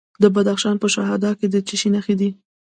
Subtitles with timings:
[0.23, 2.29] د بدخشان په شهدا کې د څه شي نښې دي؟